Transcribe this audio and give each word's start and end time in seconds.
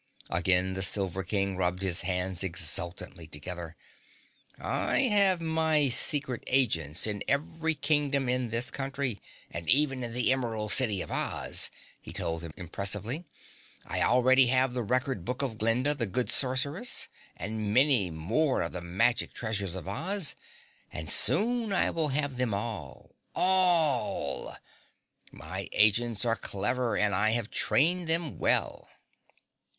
Again 0.31 0.73
the 0.73 0.81
Silver 0.81 1.21
King 1.21 1.57
rubbed 1.57 1.83
his 1.83 2.01
hands 2.01 2.43
exultantly 2.43 3.27
together. 3.27 3.75
"I 4.57 5.01
have 5.01 5.39
my 5.39 5.89
secret 5.89 6.43
agents 6.47 7.05
in 7.05 7.21
every 7.27 7.75
Kingdom 7.75 8.27
in 8.27 8.49
this 8.49 8.71
country 8.71 9.21
and 9.51 9.69
even 9.69 10.03
in 10.03 10.11
the 10.13 10.31
Emerald 10.31 10.71
City 10.71 11.01
of 11.03 11.11
Oz," 11.11 11.69
he 12.01 12.11
told 12.11 12.41
them 12.41 12.51
impressively. 12.57 13.25
"I 13.85 14.01
already 14.01 14.47
have 14.47 14.73
the 14.73 14.81
Record 14.81 15.23
Book 15.23 15.43
of 15.43 15.59
Glinda, 15.59 15.93
the 15.93 16.07
Good 16.07 16.31
Sorceress, 16.31 17.07
and 17.37 17.71
many 17.71 18.09
more 18.09 18.63
of 18.63 18.71
the 18.71 18.81
magic 18.81 19.33
treasures 19.33 19.75
of 19.75 19.87
Oz, 19.87 20.35
and 20.91 21.11
soon 21.11 21.71
I 21.71 21.91
will 21.91 22.07
have 22.07 22.37
them 22.37 22.55
all 22.55 23.13
ALL! 23.35 24.55
My 25.31 25.69
agents 25.73 26.25
are 26.25 26.35
clever 26.35 26.97
and 26.97 27.13
I 27.13 27.29
have 27.37 27.51
trained 27.51 28.07
them 28.07 28.39
well." 28.39 28.89